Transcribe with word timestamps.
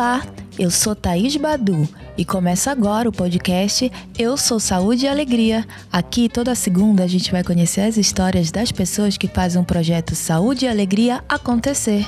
Olá, 0.00 0.22
eu 0.58 0.70
sou 0.70 0.94
Thaís 0.94 1.36
Badu 1.36 1.86
e 2.16 2.24
começa 2.24 2.70
agora 2.70 3.06
o 3.06 3.12
podcast 3.12 3.92
Eu 4.18 4.34
Sou 4.34 4.58
Saúde 4.58 5.04
e 5.04 5.08
Alegria. 5.08 5.62
Aqui 5.92 6.26
toda 6.26 6.54
segunda 6.54 7.04
a 7.04 7.06
gente 7.06 7.30
vai 7.30 7.44
conhecer 7.44 7.82
as 7.82 7.98
histórias 7.98 8.50
das 8.50 8.72
pessoas 8.72 9.18
que 9.18 9.28
fazem 9.28 9.60
o 9.60 9.64
projeto 9.64 10.14
Saúde 10.14 10.64
e 10.64 10.68
Alegria 10.68 11.22
acontecer. 11.28 12.06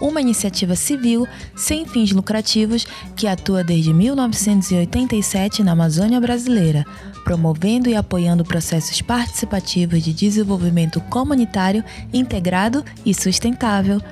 Uma 0.00 0.20
iniciativa 0.20 0.74
civil 0.74 1.28
sem 1.54 1.86
fins 1.86 2.10
lucrativos 2.10 2.84
que 3.14 3.28
atua 3.28 3.62
desde 3.62 3.94
1987 3.94 5.62
na 5.62 5.70
Amazônia 5.72 6.20
brasileira, 6.20 6.84
promovendo 7.22 7.88
e 7.88 7.94
apoiando 7.94 8.44
processos 8.44 9.00
participativos 9.00 10.02
de 10.02 10.12
desenvolvimento 10.12 11.00
comunitário 11.02 11.84
integrado 12.12 12.84
e 13.06 13.14
sustentável. 13.14 14.02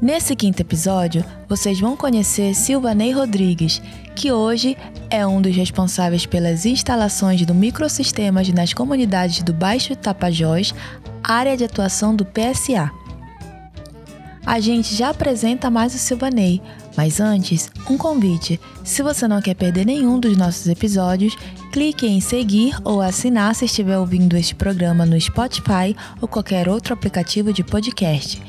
Nesse 0.00 0.36
quinto 0.36 0.60
episódio, 0.60 1.24
vocês 1.48 1.80
vão 1.80 1.96
conhecer 1.96 2.54
Silvanei 2.54 3.12
Rodrigues, 3.12 3.80
que 4.14 4.30
hoje 4.30 4.76
é 5.08 5.26
um 5.26 5.40
dos 5.40 5.56
responsáveis 5.56 6.26
pelas 6.26 6.66
instalações 6.66 7.46
do 7.46 7.54
microsistemas 7.54 8.46
nas 8.50 8.74
comunidades 8.74 9.42
do 9.42 9.54
Baixo 9.54 9.96
Tapajós, 9.96 10.74
área 11.22 11.56
de 11.56 11.64
atuação 11.64 12.14
do 12.14 12.26
PSA. 12.26 12.90
A 14.44 14.60
gente 14.60 14.94
já 14.94 15.08
apresenta 15.08 15.70
mais 15.70 15.94
o 15.94 15.98
Silvanei, 15.98 16.60
mas 16.94 17.18
antes, 17.18 17.70
um 17.88 17.96
convite. 17.96 18.60
Se 18.84 19.02
você 19.02 19.26
não 19.26 19.40
quer 19.40 19.54
perder 19.54 19.86
nenhum 19.86 20.20
dos 20.20 20.36
nossos 20.36 20.68
episódios, 20.68 21.36
clique 21.72 22.06
em 22.06 22.20
seguir 22.20 22.76
ou 22.84 23.00
assinar 23.00 23.54
se 23.54 23.64
estiver 23.64 23.98
ouvindo 23.98 24.36
este 24.36 24.54
programa 24.54 25.06
no 25.06 25.18
Spotify 25.18 25.96
ou 26.20 26.28
qualquer 26.28 26.68
outro 26.68 26.92
aplicativo 26.92 27.50
de 27.50 27.64
podcast. 27.64 28.42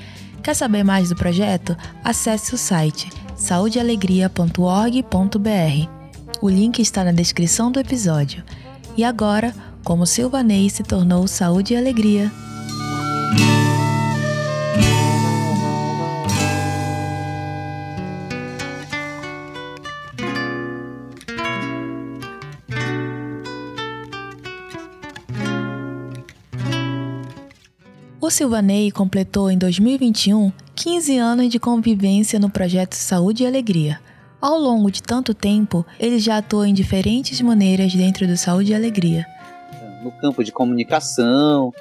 Quer 0.47 0.53
saber 0.53 0.81
mais 0.81 1.09
do 1.09 1.15
projeto? 1.17 1.75
Acesse 2.01 2.55
o 2.55 2.57
site 2.57 3.09
saudealegria.org.br. 3.35 5.89
O 6.41 6.49
link 6.49 6.79
está 6.79 7.03
na 7.03 7.11
descrição 7.11 7.69
do 7.69 7.81
episódio. 7.81 8.45
E 8.95 9.03
agora, 9.03 9.53
como 9.83 10.05
Silvanei 10.05 10.69
se 10.69 10.83
tornou 10.83 11.27
Saúde 11.27 11.73
e 11.73 11.77
Alegria. 11.77 12.31
O 28.27 28.29
Silvanei 28.29 28.91
completou 28.91 29.49
em 29.49 29.57
2021 29.57 30.51
15 30.75 31.17
anos 31.17 31.47
de 31.47 31.57
convivência 31.57 32.37
no 32.37 32.49
projeto 32.49 32.93
Saúde 32.93 33.43
e 33.43 33.47
Alegria. 33.47 34.01
Ao 34.41 34.59
longo 34.59 34.91
de 34.91 35.01
tanto 35.01 35.33
tempo, 35.33 35.85
ele 35.97 36.19
já 36.19 36.39
atuou 36.39 36.65
em 36.65 36.73
diferentes 36.73 37.39
maneiras 37.39 37.95
dentro 37.95 38.27
do 38.27 38.35
Saúde 38.35 38.73
e 38.73 38.75
Alegria. 38.75 39.25
No 40.03 40.11
campo 40.11 40.43
de 40.43 40.51
comunicação, 40.51 41.71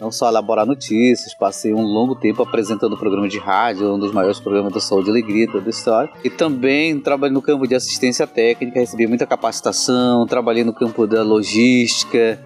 não 0.00 0.10
só 0.10 0.30
elaborar 0.30 0.64
notícias, 0.64 1.34
passei 1.34 1.74
um 1.74 1.82
longo 1.82 2.14
tempo 2.14 2.42
apresentando 2.42 2.94
o 2.94 2.98
programa 2.98 3.28
de 3.28 3.38
rádio, 3.38 3.96
um 3.96 3.98
dos 3.98 4.14
maiores 4.14 4.40
programas 4.40 4.72
do 4.72 4.80
Saúde 4.80 5.08
e 5.08 5.10
Alegria 5.10 5.46
toda 5.46 5.66
a 5.66 5.68
história. 5.68 6.10
E 6.24 6.30
também 6.30 6.98
trabalhei 6.98 7.34
no 7.34 7.42
campo 7.42 7.68
de 7.68 7.74
assistência 7.74 8.26
técnica, 8.26 8.80
recebi 8.80 9.06
muita 9.06 9.26
capacitação, 9.26 10.26
trabalhei 10.26 10.64
no 10.64 10.72
campo 10.72 11.06
da 11.06 11.22
logística, 11.22 12.40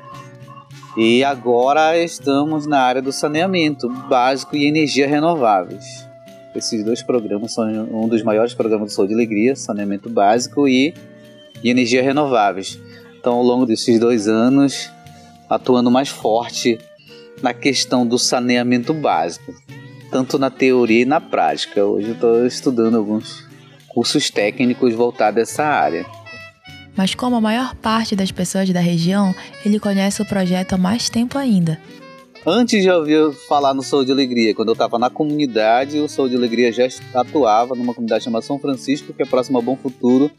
e 0.97 1.25
agora 1.25 1.99
estamos 1.99 2.67
na 2.67 2.81
área 2.81 3.03
do 3.03 3.13
saneamento 3.13 3.89
básico 4.09 4.57
e 4.57 4.67
energia 4.67 5.09
renováveis. 5.09 6.07
Esses 6.55 6.85
dois 6.85 7.03
programas 7.03 7.53
são 7.53 7.65
um 7.93 8.09
dos 8.09 8.23
maiores 8.23 8.55
programas 8.55 8.91
de 8.91 8.95
saúde 8.95 9.13
e 9.13 9.15
alegria, 9.15 9.57
saneamento 9.57 10.09
básico 10.09 10.69
e, 10.69 10.95
e 11.63 11.69
energia 11.69 12.01
renováveis. 12.01 12.79
Então, 13.19 13.35
ao 13.35 13.43
longo 13.43 13.67
desses 13.67 13.99
dois 13.99 14.29
anos, 14.29 14.89
atuando 15.51 15.91
mais 15.91 16.09
forte 16.09 16.79
na 17.43 17.53
questão 17.53 18.07
do 18.07 18.19
saneamento 18.19 18.95
básico, 18.95 19.53
tanto 20.13 20.39
na 20.39 20.49
teoria 20.49 21.03
e 21.03 21.05
na 21.05 21.21
prática. 21.21 21.85
Hoje 21.85 22.13
estou 22.13 22.47
estudando 22.47 22.97
alguns 22.99 23.45
cursos 23.89 24.31
técnicos 24.31 24.95
voltados 24.95 25.39
a 25.39 25.43
essa 25.43 25.65
área 25.65 26.07
mas 26.97 27.15
como 27.15 27.37
a 27.37 27.41
maior 27.41 27.75
parte 27.77 28.15
das 28.15 28.31
pessoas 28.31 28.71
da 28.71 28.81
região, 28.81 29.35
ele 29.65 29.79
conhece 29.79 30.23
o 30.23 30.27
projeto 30.27 30.75
há 30.75 30.79
mais 30.79 31.09
tempo 31.09 31.39
ainda. 31.39 31.79
Antes 32.47 32.83
de 32.83 32.91
ouvir 32.91 33.33
falar 33.49 33.73
no 33.73 33.83
Saúde 33.83 34.07
de 34.07 34.13
Alegria, 34.13 34.55
quando 34.55 34.69
eu 34.69 34.75
estava 34.75 34.99
na 34.99 35.09
comunidade, 35.09 35.99
o 35.99 36.07
Saúde 36.07 36.33
de 36.33 36.37
Alegria 36.37 36.71
já 36.71 36.87
atuava 37.15 37.75
numa 37.75 37.95
comunidade 37.95 38.25
chamada 38.25 38.45
São 38.45 38.59
Francisco, 38.59 39.15
que 39.15 39.23
é 39.23 39.27
próxima 39.27 39.61
a 39.61 39.63
Bom 39.63 39.77
Futuro, 39.77 40.31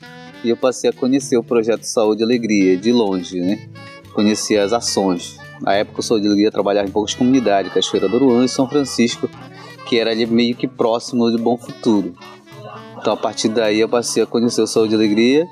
e 0.43 0.49
eu 0.49 0.55
passei 0.55 0.91
a 0.91 0.93
conhecer 0.93 1.35
o 1.35 1.43
projeto 1.43 1.81
Saúde 1.83 2.21
e 2.21 2.23
Alegria 2.23 2.77
de 2.77 2.91
longe, 2.91 3.39
né? 3.39 3.67
Conhecer 4.13 4.59
as 4.59 4.71
ações. 4.71 5.39
Na 5.59 5.73
época, 5.73 6.01
o 6.01 6.03
Saúde 6.03 6.23
de 6.23 6.27
Alegria 6.27 6.51
trabalhava 6.51 6.87
em 6.87 6.91
poucas 6.91 7.15
comunidades, 7.15 7.73
Cachoeira 7.73 8.07
do 8.07 8.43
e 8.43 8.47
São 8.47 8.69
Francisco, 8.69 9.27
que 9.87 9.97
era 9.97 10.11
ali 10.11 10.27
meio 10.27 10.55
que 10.55 10.67
próximo 10.67 11.31
de 11.31 11.41
Bom 11.41 11.57
Futuro. 11.57 12.13
Então, 12.99 13.13
a 13.13 13.17
partir 13.17 13.49
daí, 13.49 13.79
eu 13.79 13.89
passei 13.89 14.21
a 14.21 14.27
conhecer 14.27 14.61
o 14.61 14.67
Saúde 14.67 14.93
e 14.93 14.95
Alegria 14.95 15.47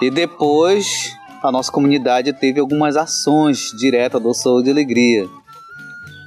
e 0.00 0.10
depois 0.10 1.12
a 1.42 1.50
nossa 1.50 1.70
comunidade 1.70 2.32
teve 2.32 2.60
algumas 2.60 2.96
ações 2.96 3.70
diretas 3.78 4.22
do 4.22 4.34
Saúde 4.34 4.68
e 4.68 4.72
Alegria. 4.72 5.26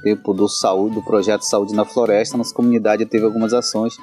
Tipo, 0.02 0.32
do 0.32 0.48
saúde, 0.48 0.94
do 0.94 1.02
projeto 1.02 1.42
Saúde 1.42 1.74
na 1.74 1.84
Floresta, 1.84 2.36
nossa 2.36 2.54
comunidade 2.54 3.04
teve 3.04 3.24
algumas 3.24 3.52
ações 3.52 3.94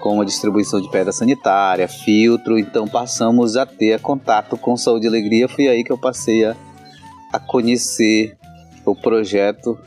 como 0.00 0.20
a 0.20 0.24
distribuição 0.24 0.80
de 0.80 0.90
pedra 0.90 1.12
sanitária, 1.12 1.86
filtro, 1.86 2.58
então 2.58 2.88
passamos 2.88 3.56
a 3.56 3.64
ter 3.64 4.00
contato 4.00 4.56
com 4.56 4.76
Saúde 4.76 5.06
e 5.06 5.08
Alegria, 5.08 5.48
foi 5.48 5.68
aí 5.68 5.84
que 5.84 5.92
eu 5.92 5.98
passei 5.98 6.44
a, 6.44 6.56
a 7.32 7.38
conhecer 7.38 8.36
o 8.84 8.96
projeto 8.96 9.78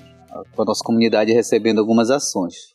com 0.55 0.61
a 0.61 0.65
nossa 0.65 0.81
comunidade 0.81 1.33
recebendo 1.33 1.79
algumas 1.79 2.09
ações. 2.09 2.74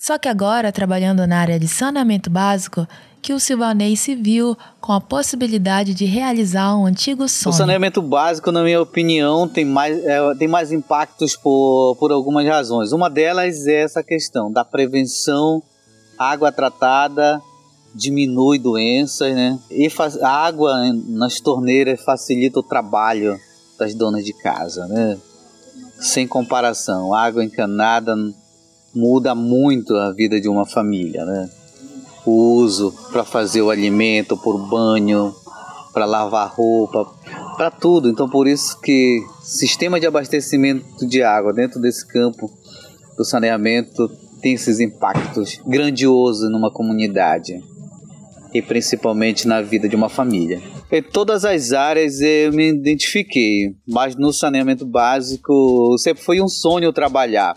Só 0.00 0.16
que 0.16 0.30
agora, 0.30 0.72
trabalhando 0.72 1.26
na 1.26 1.38
área 1.40 1.60
de 1.60 1.68
saneamento 1.68 2.30
básico, 2.30 2.88
que 3.20 3.34
o 3.34 3.38
Silvanei 3.38 3.94
se 3.96 4.14
viu 4.14 4.56
com 4.80 4.94
a 4.94 5.00
possibilidade 5.00 5.92
de 5.92 6.06
realizar 6.06 6.74
um 6.74 6.86
antigo 6.86 7.28
sonho. 7.28 7.54
O 7.54 7.58
saneamento 7.58 8.00
básico, 8.00 8.50
na 8.50 8.62
minha 8.62 8.80
opinião, 8.80 9.46
tem 9.46 9.62
mais, 9.62 10.02
é, 10.02 10.18
tem 10.36 10.48
mais 10.48 10.72
impactos 10.72 11.36
por, 11.36 11.96
por 11.96 12.10
algumas 12.12 12.46
razões. 12.46 12.92
Uma 12.92 13.10
delas 13.10 13.66
é 13.66 13.82
essa 13.82 14.02
questão 14.02 14.50
da 14.50 14.64
prevenção, 14.64 15.62
água 16.18 16.50
tratada 16.50 17.38
diminui 17.94 18.58
doenças, 18.58 19.34
né? 19.34 19.58
E 19.70 19.90
faz, 19.90 20.16
a 20.16 20.30
água 20.30 20.80
nas 21.08 21.40
torneiras 21.40 22.02
facilita 22.02 22.58
o 22.58 22.62
trabalho 22.62 23.38
das 23.78 23.94
donas 23.94 24.24
de 24.24 24.32
casa, 24.32 24.86
né? 24.86 25.18
Sem 25.98 26.26
comparação, 26.26 27.12
água 27.12 27.44
encanada 27.44 28.16
muda 28.94 29.34
muito 29.34 29.94
a 29.96 30.12
vida 30.12 30.40
de 30.40 30.48
uma 30.48 30.66
família, 30.66 31.24
né? 31.24 31.50
o 32.24 32.54
uso 32.54 32.94
para 33.10 33.24
fazer 33.24 33.62
o 33.62 33.70
alimento, 33.70 34.36
por 34.36 34.58
banho, 34.68 35.34
para 35.92 36.04
lavar 36.04 36.52
roupa, 36.54 37.06
para 37.56 37.70
tudo. 37.70 38.08
Então 38.08 38.28
por 38.28 38.46
isso 38.46 38.78
que 38.80 39.22
sistema 39.42 39.98
de 39.98 40.06
abastecimento 40.06 41.06
de 41.06 41.22
água 41.22 41.52
dentro 41.52 41.80
desse 41.80 42.06
campo 42.06 42.50
do 43.16 43.24
saneamento 43.24 44.08
tem 44.40 44.54
esses 44.54 44.80
impactos 44.80 45.60
grandiosos 45.66 46.50
numa 46.50 46.70
comunidade 46.70 47.62
e 48.52 48.60
principalmente 48.60 49.46
na 49.46 49.60
vida 49.60 49.88
de 49.88 49.94
uma 49.94 50.08
família. 50.08 50.60
Em 50.90 51.02
todas 51.02 51.44
as 51.44 51.72
áreas 51.72 52.20
eu 52.20 52.52
me 52.52 52.68
identifiquei, 52.68 53.76
mas 53.86 54.16
no 54.16 54.32
saneamento 54.32 54.84
básico 54.84 55.96
sempre 55.98 56.22
foi 56.22 56.40
um 56.40 56.48
sonho 56.48 56.92
trabalhar, 56.92 57.54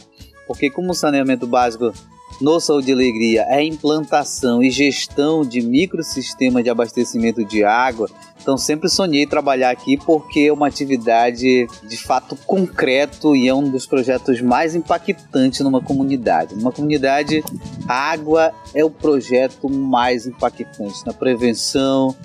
porque 0.47 0.69
como 0.69 0.93
saneamento 0.93 1.47
básico 1.47 1.93
no 2.41 2.59
Saúde 2.59 2.89
e 2.89 2.93
Alegria 2.93 3.43
é 3.43 3.55
a 3.55 3.63
implantação 3.63 4.63
e 4.63 4.69
gestão 4.69 5.43
de 5.43 5.61
microsistemas 5.61 6.63
de 6.63 6.69
abastecimento 6.69 7.43
de 7.45 7.63
água. 7.63 8.09
Então 8.41 8.57
sempre 8.57 8.89
sonhei 8.89 9.25
trabalhar 9.25 9.69
aqui 9.69 9.97
porque 9.97 10.41
é 10.41 10.53
uma 10.53 10.67
atividade 10.67 11.67
de 11.87 11.97
fato 11.97 12.35
concreto 12.45 13.35
e 13.35 13.47
é 13.47 13.53
um 13.53 13.69
dos 13.69 13.85
projetos 13.85 14.41
mais 14.41 14.75
impactantes 14.75 15.61
numa 15.61 15.81
comunidade. 15.81 16.55
Numa 16.55 16.71
comunidade, 16.71 17.43
a 17.87 18.11
água 18.11 18.51
é 18.73 18.83
o 18.83 18.89
projeto 18.89 19.69
mais 19.69 20.25
impactante 20.27 21.05
na 21.05 21.13
prevenção 21.13 22.15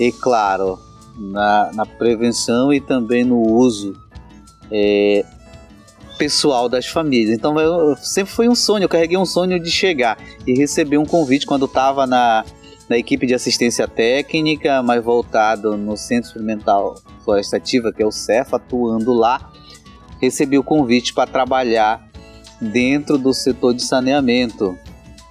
e, 0.00 0.10
claro, 0.12 0.78
na, 1.18 1.72
na 1.74 1.84
prevenção 1.84 2.72
e 2.72 2.80
também 2.80 3.24
no 3.24 3.40
uso 3.40 3.94
é, 4.70 5.24
pessoal 6.18 6.68
das 6.68 6.86
famílias. 6.86 7.38
Então 7.38 7.58
eu, 7.58 7.96
sempre 7.96 8.32
foi 8.32 8.48
um 8.48 8.54
sonho, 8.54 8.84
eu 8.84 8.88
carreguei 8.88 9.16
um 9.16 9.24
sonho 9.24 9.58
de 9.60 9.70
chegar 9.70 10.18
e 10.46 10.52
receber 10.52 10.98
um 10.98 11.06
convite 11.06 11.46
quando 11.46 11.66
estava 11.66 12.06
na, 12.06 12.44
na 12.88 12.98
equipe 12.98 13.26
de 13.26 13.34
assistência 13.34 13.86
técnica, 13.86 14.82
mais 14.82 15.02
voltado 15.02 15.76
no 15.76 15.96
Centro 15.96 16.28
Experimental 16.28 16.96
Florestativa, 17.24 17.92
que 17.92 18.02
é 18.02 18.06
o 18.06 18.10
CEF, 18.10 18.54
atuando 18.54 19.12
lá. 19.12 19.52
Recebi 20.20 20.58
o 20.58 20.64
convite 20.64 21.14
para 21.14 21.30
trabalhar 21.30 22.06
dentro 22.60 23.16
do 23.16 23.32
setor 23.32 23.72
de 23.72 23.82
saneamento. 23.82 24.76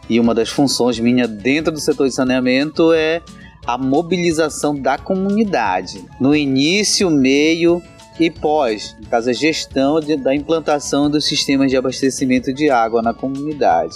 E 0.10 0.20
uma 0.20 0.34
das 0.34 0.48
funções 0.48 0.98
minha 0.98 1.28
dentro 1.28 1.72
do 1.74 1.80
setor 1.82 2.08
de 2.08 2.16
saneamento 2.16 2.94
é 2.94 3.22
a 3.66 3.78
mobilização 3.78 4.74
da 4.74 4.98
comunidade. 4.98 6.02
No 6.22 6.34
início, 6.34 7.10
meio 7.10 7.84
e 8.20 8.30
pós, 8.30 8.96
no 9.00 9.08
caso 9.08 9.30
a 9.30 9.34
gestão 9.34 10.00
de, 10.00 10.16
da 10.16 10.36
implantação 10.36 11.10
dos 11.10 11.26
sistemas 11.26 11.70
de 11.70 11.78
abastecimento 11.78 12.54
de 12.54 12.70
água 12.70 13.02
na 13.02 13.14
comunidade. 13.14 13.96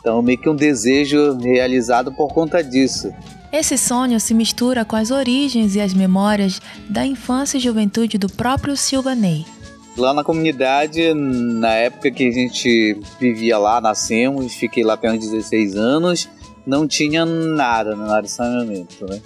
Então, 0.00 0.22
meio 0.22 0.38
que 0.38 0.48
um 0.48 0.56
desejo 0.56 1.36
realizado 1.38 2.12
por 2.12 2.28
conta 2.28 2.62
disso. 2.62 3.12
Esse 3.52 3.76
sonho 3.76 4.20
se 4.20 4.32
mistura 4.32 4.84
com 4.84 4.96
as 4.96 5.10
origens 5.10 5.74
e 5.74 5.80
as 5.80 5.92
memórias 5.92 6.60
da 6.88 7.04
infância 7.04 7.58
e 7.58 7.60
juventude 7.60 8.16
do 8.16 8.28
próprio 8.28 8.76
Silvanei. 8.76 9.44
Lá 9.96 10.14
na 10.14 10.22
comunidade, 10.22 11.12
na 11.12 11.74
época 11.74 12.10
que 12.10 12.28
a 12.28 12.30
gente 12.30 12.98
vivia 13.18 13.58
lá, 13.58 13.80
nascemos, 13.80 14.54
fiquei 14.54 14.84
lá 14.84 14.94
até 14.94 15.10
uns 15.10 15.18
16 15.18 15.76
anos, 15.76 16.28
não 16.64 16.86
tinha 16.86 17.26
nada 17.26 17.96
na 17.96 18.12
área 18.12 18.22
de 18.22 18.30
saneamento, 18.30 19.04
né? 19.04 19.20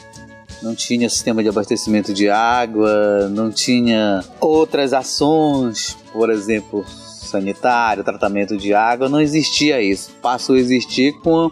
Não 0.64 0.74
tinha 0.74 1.10
sistema 1.10 1.42
de 1.42 1.48
abastecimento 1.50 2.14
de 2.14 2.30
água, 2.30 3.28
não 3.28 3.50
tinha 3.50 4.24
outras 4.40 4.94
ações, 4.94 5.94
por 6.10 6.30
exemplo, 6.30 6.82
sanitário, 6.88 8.02
tratamento 8.02 8.56
de 8.56 8.72
água, 8.72 9.06
não 9.06 9.20
existia 9.20 9.82
isso. 9.82 10.10
Passou 10.22 10.56
a 10.56 10.58
existir 10.58 11.12
com 11.20 11.50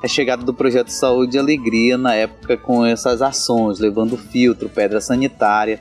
a 0.00 0.06
chegada 0.06 0.44
do 0.44 0.54
projeto 0.54 0.90
Saúde 0.90 1.36
e 1.36 1.40
Alegria 1.40 1.98
na 1.98 2.14
época 2.14 2.56
com 2.56 2.86
essas 2.86 3.20
ações, 3.20 3.80
levando 3.80 4.16
filtro, 4.16 4.68
pedra 4.68 5.00
sanitária 5.00 5.80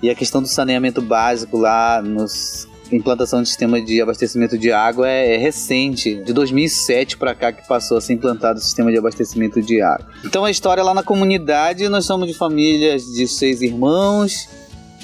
e 0.00 0.08
a 0.08 0.14
questão 0.14 0.40
do 0.40 0.46
saneamento 0.46 1.02
básico 1.02 1.56
lá 1.58 2.00
nos 2.00 2.68
implantação 2.96 3.42
de 3.42 3.48
sistema 3.48 3.80
de 3.80 4.00
abastecimento 4.00 4.58
de 4.58 4.72
água 4.72 5.08
é, 5.08 5.34
é 5.34 5.36
recente, 5.36 6.14
de 6.16 6.32
2007 6.32 7.16
para 7.16 7.34
cá 7.34 7.52
que 7.52 7.66
passou 7.66 7.96
a 7.96 8.00
ser 8.00 8.14
implantado 8.14 8.58
o 8.58 8.62
sistema 8.62 8.90
de 8.90 8.98
abastecimento 8.98 9.60
de 9.60 9.80
água. 9.80 10.06
Então 10.24 10.44
a 10.44 10.50
história 10.50 10.82
lá 10.82 10.94
na 10.94 11.02
comunidade, 11.02 11.88
nós 11.88 12.04
somos 12.04 12.28
de 12.28 12.34
famílias 12.34 13.04
de 13.04 13.26
seis 13.26 13.62
irmãos 13.62 14.48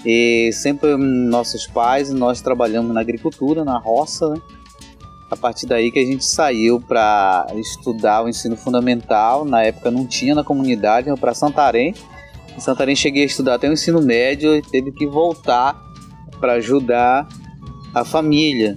e 0.04 0.50
sempre 0.52 0.96
nossos 0.96 1.66
pais, 1.66 2.10
nós 2.10 2.40
trabalhamos 2.40 2.94
na 2.94 3.00
agricultura, 3.00 3.64
na 3.64 3.78
roça, 3.78 4.28
né? 4.28 4.40
A 5.30 5.36
partir 5.36 5.66
daí 5.66 5.90
que 5.90 5.98
a 5.98 6.04
gente 6.04 6.24
saiu 6.24 6.80
para 6.80 7.46
estudar 7.56 8.24
o 8.24 8.28
ensino 8.30 8.56
fundamental, 8.56 9.44
na 9.44 9.62
época 9.62 9.90
não 9.90 10.06
tinha 10.06 10.34
na 10.34 10.42
comunidade, 10.42 11.14
para 11.20 11.34
Santarém. 11.34 11.94
Em 12.56 12.60
Santarém 12.60 12.96
cheguei 12.96 13.24
a 13.24 13.26
estudar 13.26 13.56
até 13.56 13.68
o 13.68 13.72
ensino 13.72 14.00
médio 14.00 14.56
e 14.56 14.62
teve 14.62 14.90
que 14.90 15.06
voltar 15.06 15.78
para 16.40 16.54
ajudar 16.54 17.28
a 17.94 18.04
família, 18.04 18.76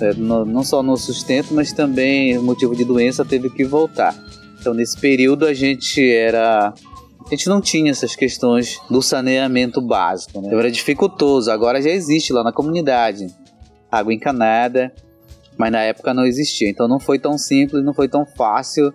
é, 0.00 0.14
no, 0.14 0.44
não 0.44 0.62
só 0.62 0.82
no 0.82 0.96
sustento, 0.96 1.54
mas 1.54 1.72
também 1.72 2.38
motivo 2.38 2.74
de 2.74 2.84
doença 2.84 3.24
teve 3.24 3.50
que 3.50 3.64
voltar. 3.64 4.14
Então 4.60 4.74
nesse 4.74 4.98
período 4.98 5.46
a 5.46 5.54
gente 5.54 6.08
era 6.10 6.72
a 7.26 7.30
gente 7.30 7.48
não 7.48 7.60
tinha 7.60 7.90
essas 7.90 8.14
questões 8.14 8.78
do 8.90 9.00
saneamento 9.00 9.80
básico, 9.80 10.42
né? 10.42 10.48
Era 10.52 10.70
dificultoso. 10.70 11.50
Agora 11.50 11.80
já 11.80 11.90
existe 11.90 12.32
lá 12.32 12.42
na 12.42 12.52
comunidade 12.52 13.26
água 13.90 14.12
encanada, 14.12 14.92
mas 15.56 15.72
na 15.72 15.80
época 15.80 16.12
não 16.12 16.26
existia. 16.26 16.68
Então 16.68 16.86
não 16.86 17.00
foi 17.00 17.18
tão 17.18 17.38
simples, 17.38 17.84
não 17.84 17.94
foi 17.94 18.08
tão 18.08 18.26
fácil, 18.26 18.92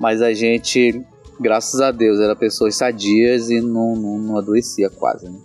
mas 0.00 0.22
a 0.22 0.32
gente 0.32 1.04
graças 1.38 1.80
a 1.80 1.90
Deus, 1.90 2.20
eram 2.20 2.36
pessoas 2.36 2.76
sadias 2.76 3.50
e 3.50 3.60
não, 3.60 3.94
não, 3.94 4.18
não 4.18 4.38
adoecia 4.38 4.90
quase. 4.90 5.28
Né? 5.28 5.38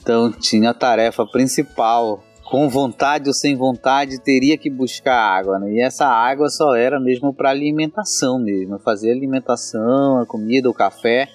Então 0.00 0.32
tinha 0.32 0.70
a 0.70 0.74
tarefa 0.74 1.24
principal, 1.26 2.22
com 2.52 2.68
vontade 2.68 3.28
ou 3.28 3.32
sem 3.32 3.56
vontade, 3.56 4.20
teria 4.20 4.58
que 4.58 4.68
buscar 4.68 5.16
água. 5.16 5.58
Né? 5.58 5.72
E 5.72 5.80
essa 5.80 6.06
água 6.06 6.50
só 6.50 6.74
era 6.74 7.00
mesmo 7.00 7.32
para 7.32 7.48
alimentação 7.48 8.38
mesmo, 8.38 8.78
fazer 8.78 9.10
alimentação, 9.10 10.18
a 10.18 10.26
comida, 10.26 10.68
o 10.68 10.74
café, 10.74 11.30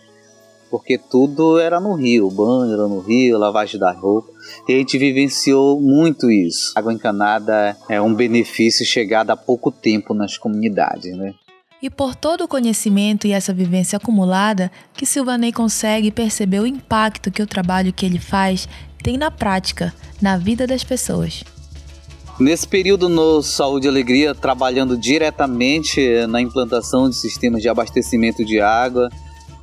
porque 0.69 0.95
tudo 0.95 1.57
era 1.57 1.79
no 1.79 1.95
rio, 1.95 2.27
o 2.27 2.31
banho 2.31 2.71
era 2.71 2.87
no 2.87 2.99
rio, 2.99 3.39
lavagem 3.39 3.79
da 3.79 3.91
roupa. 3.91 4.31
E 4.69 4.75
a 4.75 4.77
gente 4.77 4.95
vivenciou 4.99 5.81
muito 5.81 6.29
isso. 6.29 6.73
Água 6.75 6.93
encanada 6.93 7.75
é 7.89 7.99
um 7.99 8.13
benefício 8.13 8.85
chegado 8.85 9.31
há 9.31 9.35
pouco 9.35 9.71
tempo 9.71 10.13
nas 10.13 10.37
comunidades, 10.37 11.17
né? 11.17 11.33
E 11.81 11.89
por 11.91 12.15
todo 12.15 12.43
o 12.43 12.47
conhecimento 12.47 13.25
e 13.25 13.31
essa 13.31 13.53
vivência 13.53 13.97
acumulada, 13.97 14.71
que 14.93 15.05
Silvanei 15.05 15.51
consegue 15.51 16.11
perceber 16.11 16.59
o 16.59 16.65
impacto 16.67 17.31
que 17.31 17.41
o 17.41 17.47
trabalho 17.47 17.93
que 17.93 18.03
ele 18.03 18.19
faz 18.19 18.67
tem 19.07 19.17
na 19.17 19.31
prática, 19.31 19.93
na 20.21 20.35
vida 20.35 20.67
das 20.67 20.83
pessoas. 20.83 21.41
Nesse 22.37 22.67
período 22.67 23.07
no 23.07 23.41
Saúde 23.41 23.87
e 23.87 23.89
Alegria, 23.89 24.35
trabalhando 24.35 24.97
diretamente 24.97 26.27
na 26.27 26.41
implantação 26.41 27.09
de 27.09 27.15
sistemas 27.15 27.61
de 27.61 27.69
abastecimento 27.69 28.43
de 28.43 28.59
água, 28.59 29.07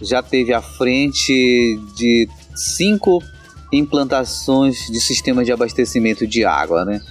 já 0.01 0.23
teve 0.23 0.55
à 0.55 0.63
frente 0.63 1.79
de 1.95 2.27
cinco 2.57 3.23
implantações 3.71 4.87
de 4.91 4.99
sistemas 4.99 5.45
de 5.45 5.53
abastecimento 5.53 6.27
de 6.27 6.43
água, 6.47 6.83
né? 6.87 7.03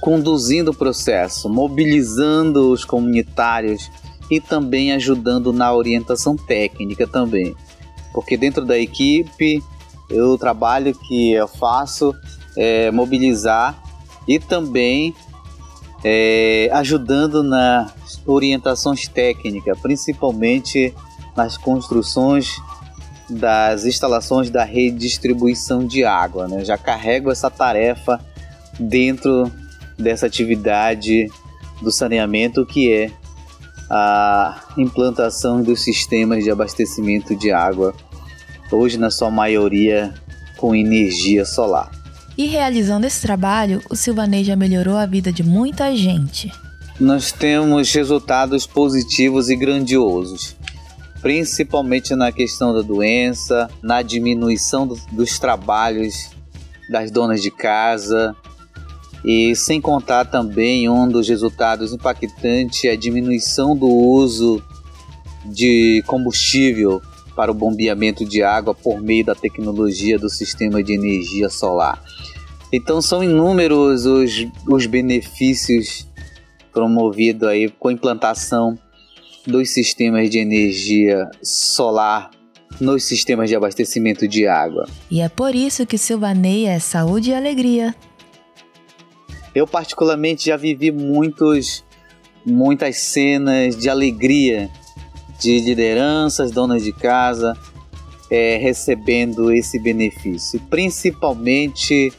conduzindo 0.00 0.70
o 0.70 0.74
processo, 0.74 1.48
mobilizando 1.48 2.70
os 2.70 2.84
comunitários 2.84 3.90
e 4.30 4.40
também 4.40 4.92
ajudando 4.92 5.52
na 5.52 5.74
orientação 5.74 6.36
técnica 6.36 7.04
também. 7.04 7.52
Porque 8.14 8.36
dentro 8.36 8.64
da 8.64 8.78
equipe, 8.78 9.60
o 10.10 10.36
trabalho 10.36 10.94
que 10.94 11.32
eu 11.32 11.46
faço 11.46 12.14
é 12.56 12.90
mobilizar 12.90 13.80
e 14.26 14.38
também 14.38 15.14
é, 16.04 16.68
ajudando 16.72 17.42
nas 17.42 17.92
orientações 18.26 19.06
técnicas, 19.06 19.78
principalmente 19.80 20.94
nas 21.36 21.56
construções 21.56 22.56
das 23.28 23.84
instalações 23.84 24.50
da 24.50 24.64
rede 24.64 24.96
de 24.96 25.06
distribuição 25.06 25.86
de 25.86 26.04
água. 26.04 26.48
Né? 26.48 26.64
Já 26.64 26.76
carrego 26.76 27.30
essa 27.30 27.50
tarefa 27.50 28.20
dentro 28.78 29.50
dessa 29.96 30.26
atividade 30.26 31.30
do 31.80 31.92
saneamento 31.92 32.66
que 32.66 32.92
é 32.92 33.10
a 33.88 34.60
implantação 34.76 35.62
dos 35.62 35.82
sistemas 35.82 36.44
de 36.44 36.50
abastecimento 36.50 37.34
de 37.34 37.50
água, 37.50 37.94
hoje 38.70 38.98
na 38.98 39.10
sua 39.10 39.30
maioria 39.30 40.12
com 40.56 40.74
energia 40.74 41.44
solar. 41.44 41.90
E 42.36 42.46
realizando 42.46 43.06
esse 43.06 43.20
trabalho, 43.20 43.82
o 43.90 43.96
Silvanei 43.96 44.44
já 44.44 44.56
melhorou 44.56 44.96
a 44.96 45.06
vida 45.06 45.32
de 45.32 45.42
muita 45.42 45.94
gente. 45.94 46.52
Nós 46.98 47.32
temos 47.32 47.92
resultados 47.92 48.66
positivos 48.66 49.48
e 49.48 49.56
grandiosos, 49.56 50.56
principalmente 51.20 52.14
na 52.14 52.30
questão 52.30 52.74
da 52.74 52.82
doença, 52.82 53.68
na 53.82 54.02
diminuição 54.02 54.86
do, 54.86 54.98
dos 55.12 55.38
trabalhos 55.38 56.30
das 56.90 57.10
donas 57.10 57.40
de 57.40 57.50
casa, 57.50 58.34
e 59.24 59.54
sem 59.54 59.80
contar 59.80 60.24
também 60.24 60.88
um 60.88 61.08
dos 61.08 61.28
resultados 61.28 61.92
impactantes 61.92 62.84
é 62.84 62.90
a 62.90 62.96
diminuição 62.96 63.76
do 63.76 63.86
uso 63.86 64.62
de 65.44 66.02
combustível 66.06 67.02
para 67.40 67.50
o 67.50 67.54
bombeamento 67.54 68.22
de 68.22 68.42
água 68.42 68.74
por 68.74 69.00
meio 69.00 69.24
da 69.24 69.34
tecnologia 69.34 70.18
do 70.18 70.28
sistema 70.28 70.82
de 70.82 70.92
energia 70.92 71.48
solar. 71.48 71.98
Então 72.70 73.00
são 73.00 73.24
inúmeros 73.24 74.04
os, 74.04 74.46
os 74.68 74.84
benefícios 74.84 76.06
promovidos 76.70 77.48
aí 77.48 77.70
com 77.70 77.88
a 77.88 77.94
implantação 77.94 78.78
dos 79.46 79.70
sistemas 79.70 80.28
de 80.28 80.38
energia 80.38 81.30
solar 81.42 82.30
nos 82.78 83.04
sistemas 83.04 83.48
de 83.48 83.56
abastecimento 83.56 84.28
de 84.28 84.46
água. 84.46 84.86
E 85.10 85.22
é 85.22 85.28
por 85.30 85.54
isso 85.54 85.86
que 85.86 85.96
Silvanei 85.96 86.66
é 86.66 86.78
saúde 86.78 87.30
e 87.30 87.34
alegria. 87.34 87.94
Eu 89.54 89.66
particularmente 89.66 90.44
já 90.44 90.58
vivi 90.58 90.92
muitos, 90.92 91.82
muitas 92.44 92.98
cenas 92.98 93.78
de 93.78 93.88
alegria 93.88 94.68
de 95.40 95.58
lideranças, 95.60 96.50
donas 96.50 96.84
de 96.84 96.92
casa, 96.92 97.56
é, 98.30 98.58
recebendo 98.58 99.50
esse 99.52 99.78
benefício, 99.78 100.60
principalmente 100.70 102.12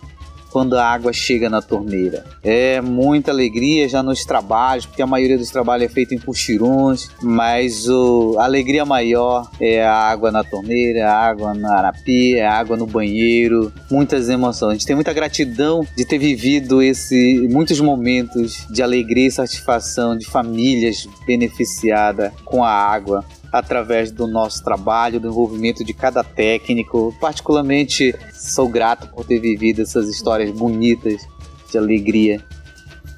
quando 0.51 0.77
a 0.77 0.86
água 0.86 1.13
chega 1.13 1.50
na 1.50 1.62
torneira. 1.62 2.25
É 2.43 2.81
muita 2.81 3.31
alegria 3.31 3.88
já 3.88 4.03
nos 4.03 4.24
trabalhos, 4.25 4.86
porque 4.86 5.01
a 5.01 5.08
maioria 5.08 5.38
dos 5.38 5.50
trabalhos 5.50 5.86
é 5.86 5.89
feito 5.89 6.13
em 6.13 6.20
puxiruns, 6.20 7.10
mas 7.22 7.88
o, 7.88 8.36
a 8.38 8.43
alegria 8.43 8.86
maior 8.86 9.50
é 9.60 9.84
a 9.84 9.93
água 9.93 10.31
na 10.31 10.43
torneira, 10.43 11.10
a 11.10 11.27
água 11.27 11.53
na 11.53 11.77
arapia, 11.77 12.50
a 12.50 12.58
água 12.58 12.75
no 12.75 12.86
banheiro, 12.86 13.72
muitas 13.89 14.29
emoções. 14.29 14.72
A 14.72 14.74
gente 14.74 14.86
tem 14.86 14.96
muita 14.96 15.13
gratidão 15.13 15.86
de 15.96 16.05
ter 16.05 16.17
vivido 16.17 16.81
esse 16.81 17.48
muitos 17.50 17.79
momentos 17.79 18.65
de 18.70 18.81
alegria 18.84 19.27
e 19.27 19.31
satisfação 19.31 20.17
de 20.17 20.25
famílias 20.25 21.08
beneficiadas 21.25 22.31
com 22.43 22.63
a 22.63 22.72
água 22.72 23.24
através 23.51 24.12
do 24.12 24.25
nosso 24.27 24.63
trabalho, 24.63 25.20
do 25.20 25.27
envolvimento 25.27 25.84
de 25.84 25.93
cada 25.93 26.24
técnico. 26.24 27.13
Particularmente 27.20 28.15
sou 28.34 28.70
grato 28.70 29.08
por 29.08 29.25
ter 29.25 29.39
vivido 29.39 29.81
essas 29.81 30.08
histórias 30.08 30.51
bonitas 30.51 31.22
de 31.70 31.77
alegria 31.77 32.41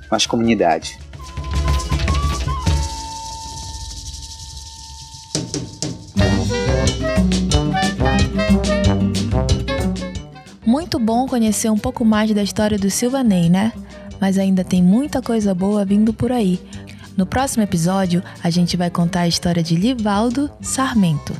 nas 0.09 0.25
comunidades. 0.25 0.97
Muito 10.65 10.97
bom 10.97 11.27
conhecer 11.27 11.69
um 11.69 11.77
pouco 11.77 12.03
mais 12.03 12.31
da 12.33 12.41
história 12.41 12.77
do 12.77 12.89
Silvanei, 12.89 13.49
né? 13.49 13.73
Mas 14.19 14.37
ainda 14.37 14.63
tem 14.63 14.81
muita 14.81 15.21
coisa 15.21 15.53
boa 15.53 15.83
vindo 15.83 16.13
por 16.13 16.31
aí 16.31 16.59
no 17.15 17.25
próximo 17.25 17.63
episódio, 17.63 18.23
a 18.43 18.49
gente 18.49 18.75
vai 18.75 18.89
contar 18.89 19.21
a 19.21 19.27
história 19.27 19.61
de 19.61 19.75
Livaldo 19.75 20.49
Sarmento. 20.61 21.33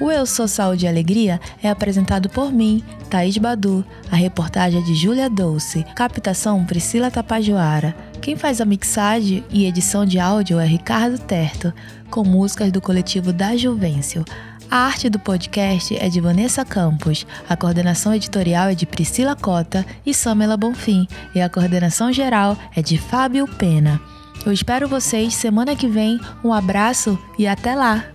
O 0.00 0.10
Eu 0.10 0.24
Sou 0.24 0.48
Saúde 0.48 0.84
e 0.84 0.88
Alegria 0.88 1.40
é 1.62 1.68
apresentado 1.68 2.28
por 2.28 2.52
mim, 2.52 2.82
Thaís 3.10 3.36
Badu. 3.38 3.84
A 4.10 4.16
reportagem 4.16 4.80
é 4.80 4.84
de 4.84 4.94
Júlia 4.94 5.28
Dolce. 5.28 5.84
Captação 5.94 6.64
Priscila 6.64 7.10
Tapajoara. 7.10 7.94
Quem 8.20 8.36
faz 8.36 8.60
a 8.60 8.64
mixagem 8.64 9.44
e 9.50 9.66
edição 9.66 10.06
de 10.06 10.18
áudio 10.18 10.58
é 10.58 10.66
Ricardo 10.66 11.18
Terto, 11.18 11.72
com 12.10 12.24
músicas 12.24 12.70
do 12.72 12.80
coletivo 12.80 13.32
da 13.32 13.56
Juvencio. 13.56 14.24
A 14.70 14.78
arte 14.78 15.10
do 15.10 15.18
podcast 15.18 15.94
é 15.96 16.08
de 16.08 16.20
Vanessa 16.20 16.64
Campos, 16.64 17.26
a 17.48 17.56
coordenação 17.56 18.14
editorial 18.14 18.70
é 18.70 18.74
de 18.74 18.86
Priscila 18.86 19.36
Cota 19.36 19.84
e 20.06 20.14
Samela 20.14 20.56
Bonfim, 20.56 21.06
e 21.34 21.40
a 21.40 21.48
coordenação 21.48 22.12
geral 22.12 22.56
é 22.74 22.80
de 22.80 22.96
Fábio 22.96 23.46
Pena. 23.46 24.00
Eu 24.44 24.52
espero 24.52 24.88
vocês 24.88 25.34
semana 25.34 25.76
que 25.76 25.86
vem. 25.86 26.20
Um 26.42 26.52
abraço 26.52 27.18
e 27.38 27.46
até 27.46 27.74
lá! 27.74 28.06